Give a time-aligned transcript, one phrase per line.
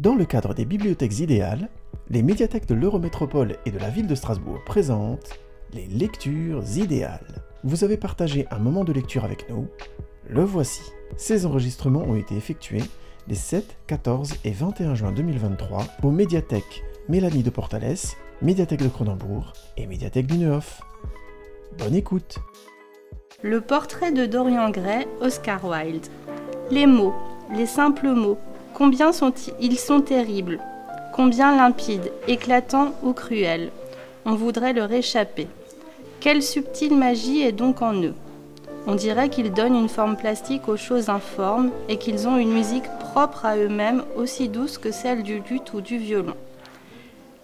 [0.00, 1.68] Dans le cadre des bibliothèques idéales,
[2.08, 5.38] les médiathèques de l'Eurométropole et de la ville de Strasbourg présentent
[5.74, 7.44] les lectures idéales.
[7.64, 9.68] Vous avez partagé un moment de lecture avec nous,
[10.26, 10.80] le voici.
[11.18, 12.82] Ces enregistrements ont été effectués
[13.28, 17.96] les 7, 14 et 21 juin 2023 aux médiathèques Mélanie de Portales,
[18.40, 20.80] médiathèque de Cronenbourg et médiathèque du Neuf.
[21.76, 22.38] Bonne écoute
[23.42, 26.06] Le portrait de Dorian Gray, Oscar Wilde.
[26.70, 27.12] Les mots,
[27.54, 28.38] les simples mots,
[28.80, 29.78] combien sont-ils?
[29.78, 30.58] Sont terribles,
[31.12, 33.70] combien limpides, éclatants ou cruels.
[34.24, 35.48] On voudrait leur échapper.
[36.18, 38.14] Quelle subtile magie est donc en eux?
[38.86, 42.88] On dirait qu'ils donnent une forme plastique aux choses informes et qu'ils ont une musique
[43.00, 46.36] propre à eux-mêmes aussi douce que celle du luth ou du violon.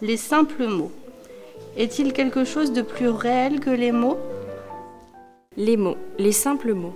[0.00, 0.92] Les simples mots.
[1.76, 4.16] Est-il quelque chose de plus réel que les mots?
[5.58, 6.94] Les mots, les simples mots.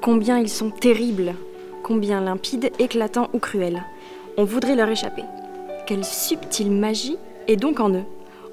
[0.00, 1.34] Combien ils sont terribles,
[1.88, 3.82] combien limpides, éclatants ou cruels.
[4.36, 5.24] On voudrait leur échapper.
[5.86, 8.04] Quelle subtile magie est donc en eux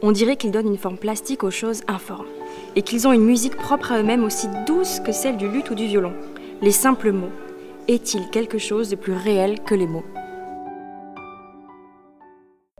[0.01, 2.29] On dirait qu'ils donnent une forme plastique aux choses informes,
[2.77, 5.75] et qu'ils ont une musique propre à eux-mêmes aussi douce que celle du luth ou
[5.75, 6.13] du violon.
[6.61, 7.29] Les simples mots.
[7.89, 10.05] Est-il quelque chose de plus réel que les mots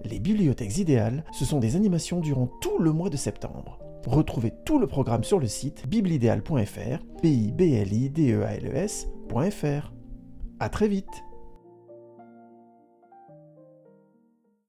[0.05, 3.77] Les bibliothèques idéales, ce sont des animations durant tout le mois de septembre.
[4.07, 8.43] Retrouvez tout le programme sur le site biblidéal.fr, b i b l i d e
[8.43, 9.94] a l e.
[10.59, 11.24] À très vite